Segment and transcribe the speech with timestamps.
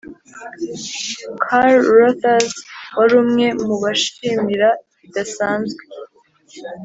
[1.43, 2.55] carruthers,
[2.97, 4.69] wari umwe mubamushimira
[5.01, 5.83] bidasanzwe,